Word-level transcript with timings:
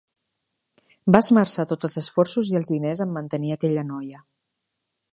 Va 1.15 1.21
esmerçar 1.25 1.67
tots 1.73 1.89
els 1.89 1.99
esforços 2.03 2.51
i 2.55 2.59
els 2.63 2.75
diners 2.75 3.05
en 3.07 3.15
mantenir 3.19 3.57
aquella 3.59 3.89
noia. 3.95 4.27